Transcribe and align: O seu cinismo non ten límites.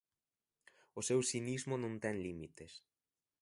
O 0.99 1.01
seu 1.07 1.19
cinismo 1.29 1.75
non 1.83 1.93
ten 2.03 2.15
límites. 2.25 2.71